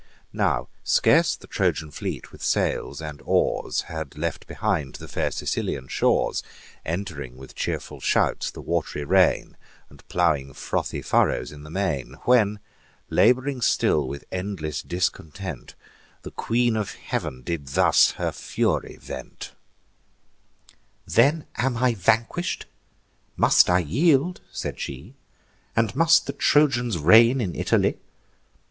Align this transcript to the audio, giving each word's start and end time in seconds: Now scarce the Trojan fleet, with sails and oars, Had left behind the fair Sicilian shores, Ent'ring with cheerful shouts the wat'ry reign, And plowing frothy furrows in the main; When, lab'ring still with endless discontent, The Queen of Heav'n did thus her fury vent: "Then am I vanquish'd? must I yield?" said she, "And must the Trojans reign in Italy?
Now 0.33 0.67
scarce 0.83 1.35
the 1.35 1.45
Trojan 1.45 1.91
fleet, 1.91 2.31
with 2.31 2.41
sails 2.41 3.03
and 3.03 3.21
oars, 3.23 3.81
Had 3.81 4.17
left 4.17 4.47
behind 4.47 4.95
the 4.95 5.07
fair 5.07 5.29
Sicilian 5.29 5.87
shores, 5.87 6.41
Ent'ring 6.83 7.37
with 7.37 7.53
cheerful 7.53 7.99
shouts 7.99 8.49
the 8.49 8.63
wat'ry 8.63 9.03
reign, 9.03 9.57
And 9.91 10.01
plowing 10.07 10.53
frothy 10.55 11.03
furrows 11.03 11.51
in 11.51 11.61
the 11.61 11.69
main; 11.69 12.13
When, 12.23 12.57
lab'ring 13.11 13.61
still 13.61 14.07
with 14.07 14.23
endless 14.31 14.81
discontent, 14.81 15.75
The 16.23 16.31
Queen 16.31 16.75
of 16.75 16.95
Heav'n 16.95 17.43
did 17.43 17.67
thus 17.67 18.13
her 18.13 18.31
fury 18.31 18.97
vent: 18.99 19.51
"Then 21.05 21.45
am 21.57 21.77
I 21.77 21.93
vanquish'd? 21.93 22.65
must 23.37 23.69
I 23.69 23.77
yield?" 23.77 24.41
said 24.51 24.79
she, 24.79 25.13
"And 25.75 25.95
must 25.95 26.25
the 26.25 26.33
Trojans 26.33 26.97
reign 26.97 27.39
in 27.39 27.53
Italy? 27.53 27.99